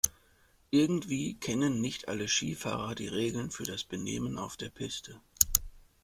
Irgendwie 0.71 1.35
kennen 1.35 1.79
nicht 1.79 2.07
alle 2.07 2.27
Skifahrer 2.27 2.95
die 2.95 3.07
Regeln 3.07 3.51
für 3.51 3.65
das 3.65 3.83
Benehmen 3.83 4.39
auf 4.39 4.57
der 4.57 4.69
Piste. 4.69 5.21